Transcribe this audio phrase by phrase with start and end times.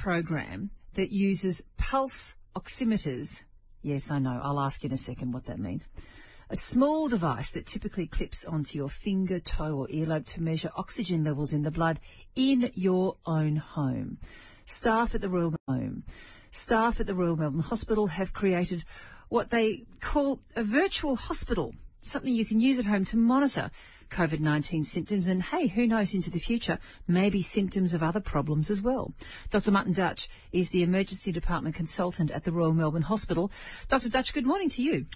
[0.00, 3.42] program that uses pulse oximeters.
[3.82, 4.40] Yes, I know.
[4.42, 5.88] I'll ask you in a second what that means.
[6.48, 11.22] A small device that typically clips onto your finger, toe, or earlobe to measure oxygen
[11.22, 12.00] levels in the blood
[12.34, 14.18] in your own home.
[14.64, 16.04] Staff at the Royal Home,
[16.50, 18.84] staff at the Royal Melbourne Hospital have created
[19.28, 23.70] what they call a virtual hospital, something you can use at home to monitor
[24.10, 28.82] COVID-19 symptoms and hey, who knows into the future, maybe symptoms of other problems as
[28.82, 29.14] well.
[29.50, 29.70] Dr.
[29.70, 33.50] Martin Dutch is the emergency department consultant at the Royal Melbourne Hospital.
[33.88, 34.08] Dr.
[34.08, 35.06] Dutch, good morning to you.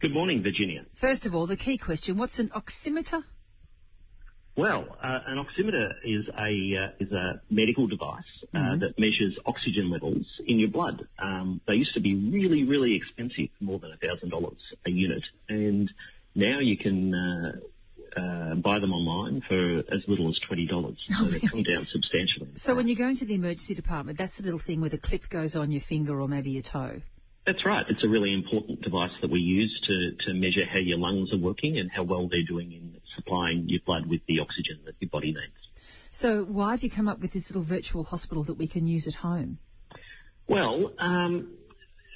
[0.00, 0.84] Good morning, Virginia.
[0.94, 3.24] First of all, the key question, what's an oximeter?
[4.56, 8.22] Well, uh, an oximeter is a uh, is a medical device
[8.54, 8.80] uh, mm-hmm.
[8.80, 11.08] that measures oxygen levels in your blood.
[11.18, 15.92] Um, they used to be really, really expensive, more than thousand dollars a unit, and
[16.34, 17.52] now you can uh,
[18.16, 20.98] uh, buy them online for as little as twenty dollars.
[21.08, 22.48] So oh, they've come down substantially.
[22.54, 25.28] So when you go into the emergency department, that's the little thing where the clip
[25.28, 27.00] goes on your finger or maybe your toe.
[27.46, 27.84] That's right.
[27.90, 31.38] It's a really important device that we use to, to measure how your lungs are
[31.38, 35.10] working and how well they're doing in supplying your blood with the oxygen that your
[35.10, 35.52] body needs.
[36.10, 39.06] So why have you come up with this little virtual hospital that we can use
[39.06, 39.58] at home?
[40.48, 41.52] Well, um,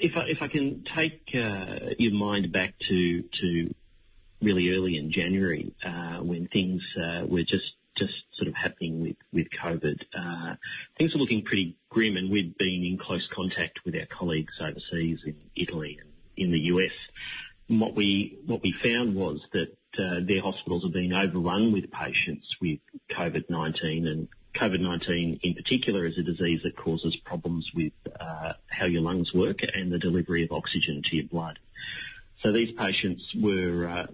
[0.00, 3.74] if, I, if I can take uh, your mind back to, to
[4.42, 9.48] really early in January uh, when things uh, were just just sort of happening with,
[9.50, 10.00] COVID.
[10.16, 10.54] Uh,
[10.96, 15.20] things were looking pretty grim and we've been in close contact with our colleagues overseas
[15.26, 16.92] in Italy and in the US.
[17.68, 19.76] What we, what we found was that
[20.26, 22.78] their hospitals have been overrun with patients with
[23.10, 27.92] COVID-19 and COVID-19 in particular is a disease that causes problems with
[28.68, 31.58] how your lungs work and the delivery of oxygen to your blood.
[32.42, 34.06] So these patients were, uh,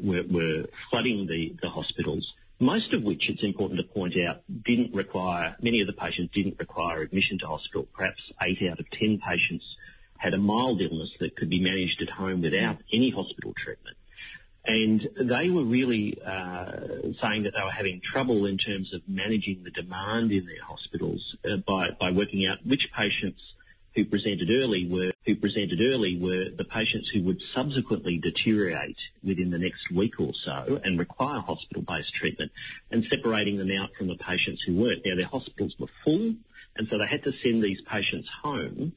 [0.90, 5.86] flooding the, hospitals most of which, it's important to point out, didn't require, many of
[5.86, 7.86] the patients didn't require admission to hospital.
[7.94, 9.76] Perhaps eight out of ten patients
[10.16, 13.96] had a mild illness that could be managed at home without any hospital treatment.
[14.64, 19.62] And they were really uh, saying that they were having trouble in terms of managing
[19.62, 23.40] the demand in their hospitals uh, by, by working out which patients
[23.98, 29.50] who presented early were who presented early were the patients who would subsequently deteriorate within
[29.50, 32.52] the next week or so and require hospital-based treatment,
[32.92, 35.04] and separating them out from the patients who weren't.
[35.04, 36.34] Now their hospitals were full,
[36.76, 38.92] and so they had to send these patients home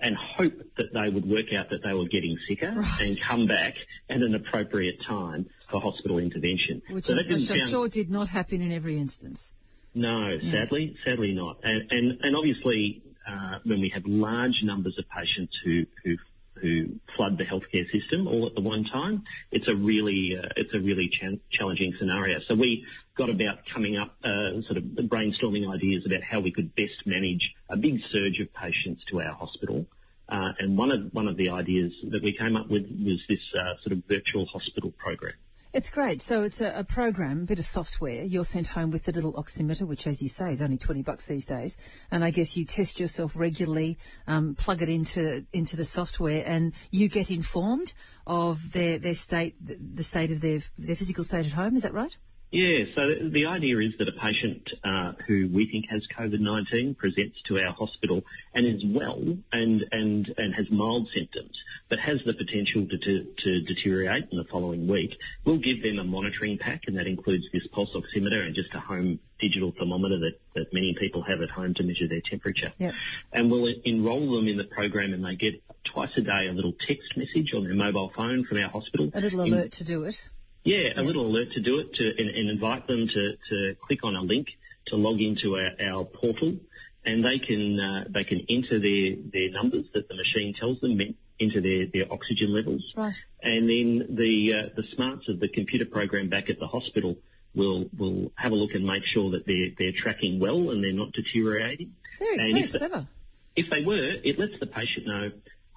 [0.00, 3.00] and hope that they would work out that they were getting sicker right.
[3.00, 3.74] and come back
[4.08, 6.80] at an appropriate time for hospital intervention.
[6.90, 7.60] Which, so which I'm sound...
[7.62, 9.52] sure did not happen in every instance.
[9.94, 10.52] No, yeah.
[10.52, 11.58] sadly, sadly not.
[11.62, 16.16] And, and, and obviously uh, when we have large numbers of patients who, who
[16.60, 20.74] who flood the healthcare system all at the one time, it's a really uh, it's
[20.74, 22.40] a really ch- challenging scenario.
[22.40, 26.74] So we got about coming up uh, sort of brainstorming ideas about how we could
[26.74, 29.86] best manage a big surge of patients to our hospital.
[30.28, 33.42] Uh, and one of one of the ideas that we came up with was this
[33.54, 35.34] uh, sort of virtual hospital program.
[35.76, 36.22] It's great.
[36.22, 38.24] So it's a, a, program, a bit of software.
[38.24, 41.26] You're sent home with the little oximeter, which, as you say, is only 20 bucks
[41.26, 41.76] these days.
[42.10, 46.72] And I guess you test yourself regularly, um, plug it into into the software, and
[46.90, 47.92] you get informed
[48.26, 51.76] of their, their state, the state of their their physical state at home.
[51.76, 52.16] Is that right?
[52.50, 57.42] Yeah, so the idea is that a patient uh, who we think has COVID-19 presents
[57.42, 58.22] to our hospital
[58.54, 59.20] and is well
[59.52, 64.38] and, and, and has mild symptoms, but has the potential to, to, to deteriorate in
[64.38, 65.18] the following week.
[65.44, 68.80] We'll give them a monitoring pack, and that includes this pulse oximeter and just a
[68.80, 72.70] home digital thermometer that, that many people have at home to measure their temperature.
[72.78, 72.94] Yep.
[73.32, 76.72] And we'll enrol them in the program and they get twice a day a little
[76.72, 79.10] text message on their mobile phone from our hospital.
[79.14, 80.24] A little alert in, to do it.
[80.66, 84.02] Yeah, a little alert to do it to, and, and invite them to, to click
[84.02, 86.56] on a link to log into our, our portal,
[87.04, 91.00] and they can uh, they can enter their, their numbers that the machine tells them
[91.38, 93.14] into their, their oxygen levels, right.
[93.40, 97.16] and then the uh, the smarts of the computer program back at the hospital
[97.54, 100.92] will will have a look and make sure that they're they're tracking well and they're
[100.92, 101.94] not deteriorating.
[102.18, 103.06] Very, and very if clever.
[103.54, 105.30] The, if they were, it lets the patient know,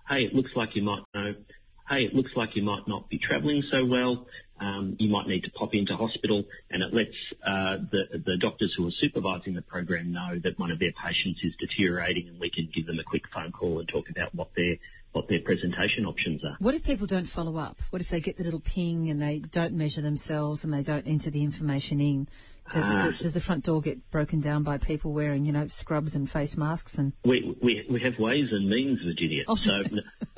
[0.10, 1.36] hey, it looks like you might know
[1.90, 4.28] hey, it looks like you might not be travelling so well.
[4.60, 8.74] Um, you might need to pop into hospital, and it lets uh, the the doctors
[8.76, 12.50] who are supervising the program know that one of their patients is deteriorating, and we
[12.50, 14.76] can give them a quick phone call and talk about what their
[15.12, 16.56] what their presentation options are.
[16.60, 17.82] What if people don't follow up?
[17.90, 21.08] What if they get the little ping and they don't measure themselves and they don't
[21.08, 22.28] enter the information in?
[22.72, 26.16] Do, uh, does the front door get broken down by people wearing, you know, scrubs
[26.16, 26.98] and face masks?
[26.98, 29.44] And we we, we have ways and means, Virginia.
[29.48, 29.84] Oh, so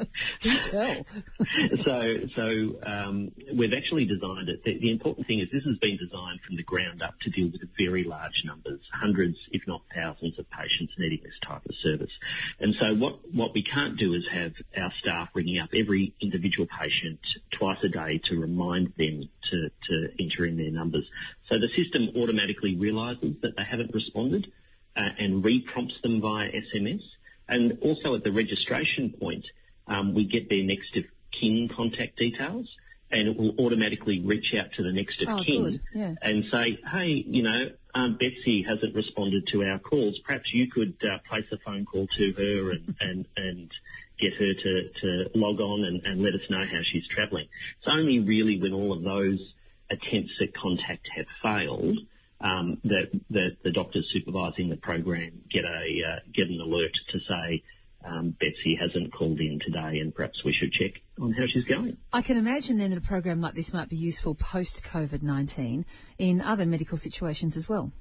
[0.42, 1.06] Do tell.
[1.84, 4.64] so, so um, we've actually designed it.
[4.64, 7.50] The, the, important thing is this has been designed from the ground up to deal
[7.52, 12.12] with very large numbers, hundreds, if not thousands, of patients needing this type of service.
[12.60, 16.68] And so, what what we can't do is have our staff ringing up every individual
[16.80, 17.20] patient
[17.52, 21.10] twice a day to remind them to to enter in their numbers.
[21.52, 24.52] So the system automatically realises that they haven't responded
[24.96, 27.02] uh, and re-prompts them via SMS.
[27.50, 29.46] And also at the registration point,
[29.86, 32.74] um, we get their next of kin contact details
[33.12, 35.82] and it will automatically reach out to the next of Oh, kin.
[35.94, 36.16] Yeah.
[36.22, 40.20] and say, hey, you know, um, Betsy hasn't responded to our calls.
[40.20, 43.72] Perhaps you could uh, place a phone call to her and, and, and
[44.18, 47.50] get her to, to log on and, and let us know how she's travelling.
[47.80, 49.54] It's only really when all of those
[49.92, 51.98] attempts at contact have failed
[52.40, 57.20] um, that, that the doctors supervising the program get a uh, get an alert to
[57.20, 57.64] say
[58.04, 61.98] um, Betsy hasn't called in today, and perhaps we should check on how she's going.
[62.12, 65.86] I can imagine then that a program like this might be useful post COVID 19
[66.18, 67.92] in other medical situations as well.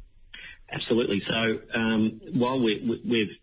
[0.72, 1.20] Absolutely.
[1.26, 3.36] So um, while we, we, we've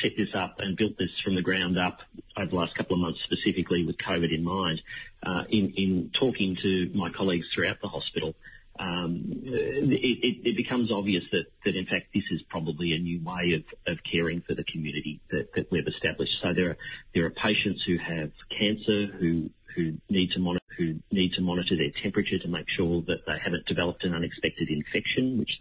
[0.00, 2.00] set this up and built this from the ground up
[2.36, 4.82] over the last couple of months, specifically with COVID in mind,
[5.22, 8.34] uh, in, in talking to my colleagues throughout the hospital,
[8.78, 13.64] um, it, becomes obvious that, that in fact this is probably a new way of,
[13.92, 16.40] of caring for the community that, that we've established.
[16.40, 16.76] So there are
[17.14, 21.76] there are patients who have cancer who who need to monitor who need to monitor
[21.76, 25.58] their temperature to make sure that they haven't developed an unexpected infection, which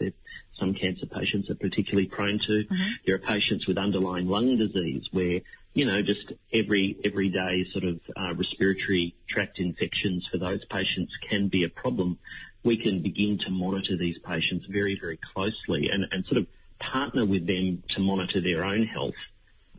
[0.54, 2.66] some cancer patients are particularly prone to.
[2.66, 2.88] Mm-hmm.
[3.06, 5.42] There are patients with underlying lung disease where
[5.74, 11.50] you know just every everyday sort of uh, respiratory tract infections for those patients can
[11.50, 12.18] be a problem
[12.66, 16.48] we can begin to monitor these patients very, very closely and, and sort of
[16.80, 19.14] partner with them to monitor their own health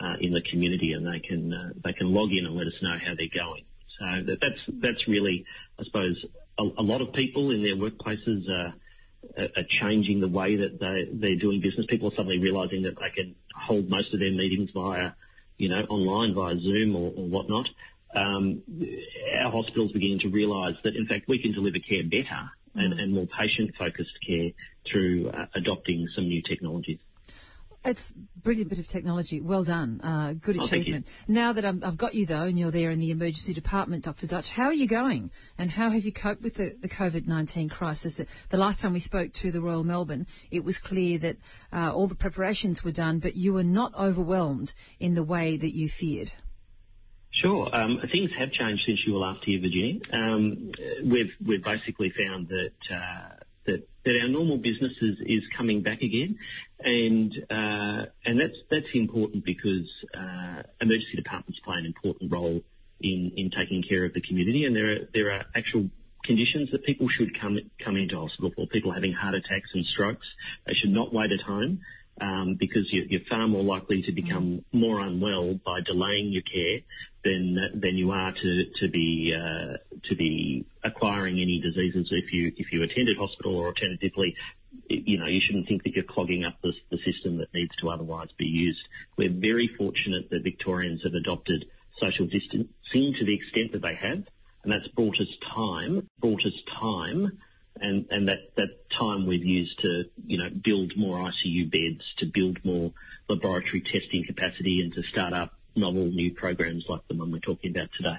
[0.00, 2.74] uh, in the community, and they can uh, they can log in and let us
[2.80, 3.64] know how they're going.
[3.98, 5.44] So that, that's that's really,
[5.78, 6.24] I suppose,
[6.58, 8.74] a, a lot of people in their workplaces are,
[9.38, 11.86] are changing the way that they they're doing business.
[11.86, 15.12] People are suddenly realising that they can hold most of their meetings via,
[15.56, 17.70] you know, online via Zoom or, or whatnot.
[18.14, 18.62] Um,
[19.34, 23.12] our hospitals beginning to realise that in fact we can deliver care better and, and
[23.12, 24.50] more patient-focused care
[24.84, 26.98] through uh, adopting some new technologies.
[27.86, 29.40] It's a brilliant bit of technology.
[29.40, 30.00] Well done.
[30.00, 31.06] Uh, good Oh, achievement.
[31.28, 34.26] now that i have got you though, and you're there in the emergency department, Dr.
[34.26, 35.30] Dutch, how are you going?
[35.56, 38.20] And how have you coped with the, the COVID-19 crisis?
[38.50, 41.36] The last time we spoke to the Royal Melbourne, it was clear that
[41.72, 45.74] uh, all the preparations were done, but you were not overwhelmed in the way that
[45.74, 46.32] you feared.
[47.30, 47.68] Sure.
[47.72, 50.00] Um, things have changed since you were last here, Virginia.
[50.10, 50.72] Um,
[51.04, 53.28] we've we've basically found that uh,
[53.66, 56.38] that our normal business is, coming back again,
[56.80, 62.62] and uh, and that's that's important because uh, emergency departments play an important role
[63.00, 65.90] in, in taking care of the community, and there are there are actual
[66.22, 68.66] conditions that people should come come into hospital for.
[68.66, 70.26] People having heart attacks and strokes,
[70.66, 71.80] they should not wait at home.
[72.18, 76.80] Um, because you're, you're, far more likely to become more unwell by delaying your care
[77.26, 82.52] than than you are to to be uh, to be acquiring any diseases if you
[82.56, 84.34] if you attended hospital or alternatively.
[84.88, 87.88] You know, you shouldn't think that you're clogging up the, the system that needs to
[87.88, 88.86] otherwise be used.
[89.16, 91.66] We're very fortunate that Victorians have adopted
[91.98, 94.24] social distancing to the extent that they have,
[94.62, 97.38] and that's brought us time, brought us time
[97.80, 102.26] and, and that, that time we've used to, you know, build more ICU beds, to
[102.26, 102.92] build more
[103.28, 107.70] laboratory testing capacity and to start up novel new programs like the one we're talking
[107.70, 108.16] about today.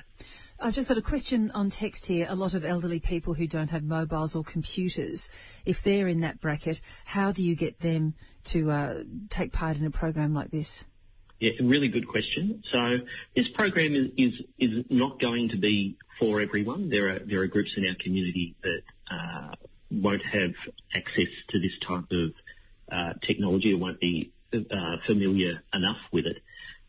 [0.59, 2.25] I've just got a question on text here.
[2.29, 5.29] A lot of elderly people who don't have mobiles or computers,
[5.65, 8.15] if they're in that bracket, how do you get them
[8.45, 10.83] to uh, take part in a program like this?
[11.39, 12.63] Yeah, really good question.
[12.71, 12.97] So
[13.35, 16.89] this program is, is, is not going to be for everyone.
[16.89, 19.51] There are there are groups in our community that uh,
[19.91, 20.53] won't have
[20.93, 22.33] access to this type of
[22.91, 26.37] uh, technology or won't be uh, familiar enough with it.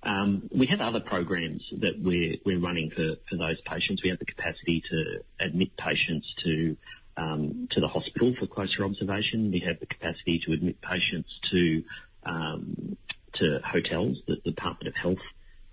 [0.03, 4.03] Um, we have other programs that we're we're running for, for those patients.
[4.03, 6.77] We have the capacity to admit patients to
[7.17, 9.51] um, to the hospital for closer observation.
[9.51, 11.83] We have the capacity to admit patients to
[12.23, 12.97] um,
[13.35, 15.19] to hotels that the Department of Health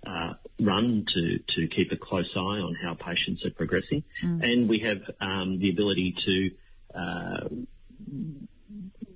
[0.06, 4.04] uh, run to, to keep a close eye on how patients are progressing.
[4.22, 4.44] Mm.
[4.44, 6.50] And we have um, the ability to,
[6.98, 7.48] uh,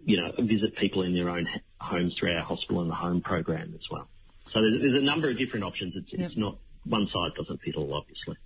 [0.04, 1.46] you know, visit people in their own
[1.80, 4.08] homes through our hospital and the home program as well.
[4.52, 5.94] So there's, there's a number of different options.
[5.96, 6.30] It's, yep.
[6.30, 8.36] it's, not one size doesn't fit all, obviously.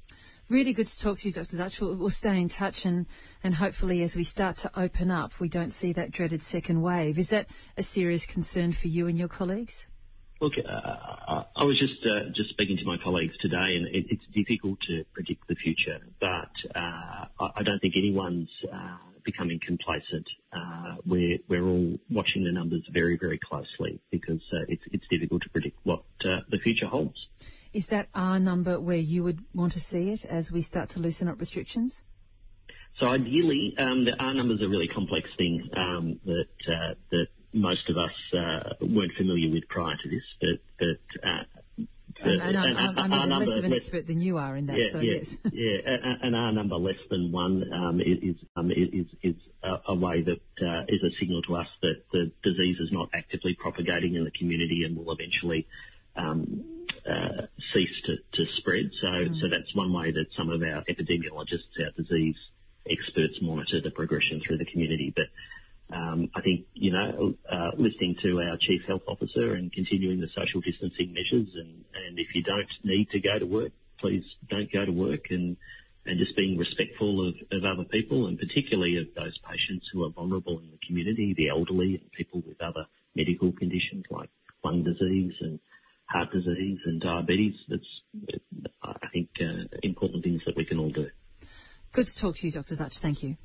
[0.50, 1.56] Really good to talk to you, Dr.
[1.56, 1.80] Dutch.
[1.80, 3.06] We'll, stay in touch and,
[3.42, 7.18] and hopefully as we start to open up, we don't see that dreaded second wave.
[7.18, 7.46] Is that
[7.78, 9.86] a serious concern for you and your colleagues?
[10.40, 14.26] Look, uh, I was just uh, just speaking to my colleagues today, and it, it's
[14.34, 16.00] difficult to predict the future.
[16.20, 20.28] But uh, I don't think anyone's uh, becoming complacent.
[20.52, 25.42] Uh, we're we're all watching the numbers very very closely because uh, it's it's difficult
[25.42, 27.26] to predict what the future holds.
[27.74, 31.00] Is that R number where you would want to see it as we start to
[31.00, 32.02] loosen up restrictions?
[32.98, 37.88] So ideally, um, the R number is a really complex thing um, that that most
[37.90, 41.42] of us uh, weren't familiar with prior to this, but, but uh,
[42.22, 44.78] and, and, I'm, I'm, I'm even less of an expert than you are in that,
[44.78, 45.36] yeah, so yeah, yes.
[45.52, 45.78] yeah,
[46.22, 50.40] and R number less than one um, is, um, is, is a, a, way that
[50.66, 54.30] uh, is a signal to us that the disease is not actively propagating in the
[54.30, 55.66] community and will eventually
[56.16, 56.64] um,
[57.08, 58.90] uh, cease to, to spread.
[59.00, 59.40] So, mm.
[59.40, 62.36] so that's one way that some of our epidemiologists, our disease
[62.88, 65.12] experts monitor the progression through the community.
[65.14, 65.26] But
[65.94, 70.28] um, I think, you know, uh, listening to our Chief Health Officer and continuing the
[70.28, 74.72] social distancing measures and, and if you don't need to go to work, please don't
[74.72, 75.56] go to work and,
[76.06, 80.10] and just being respectful of, of other people and particularly of those patients who are
[80.10, 84.30] vulnerable in the community, the elderly and people with other medical conditions like
[84.64, 85.60] lung disease and
[86.06, 87.54] heart disease and diabetes.
[87.68, 88.02] That's,
[88.82, 91.08] I think, uh, important things that we can all do.
[91.92, 92.76] Good to talk to you, Dr.
[92.76, 92.98] Dutch.
[92.98, 93.36] Thank you.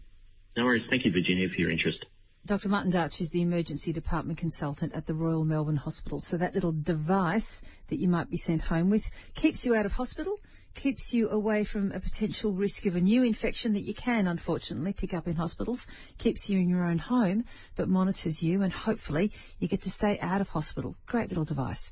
[0.58, 0.84] No worries.
[0.90, 2.06] Thank you, Virginia, for your interest.
[2.46, 2.70] Dr.
[2.70, 6.20] Martin Dutch is the emergency department consultant at the Royal Melbourne Hospital.
[6.20, 9.92] So that little device that you might be sent home with keeps you out of
[9.92, 10.40] hospital,
[10.74, 14.94] keeps you away from a potential risk of a new infection that you can unfortunately
[14.94, 15.86] pick up in hospitals,
[16.18, 17.44] keeps you in your own home,
[17.76, 20.96] but monitors you and hopefully you get to stay out of hospital.
[21.06, 21.92] Great little device.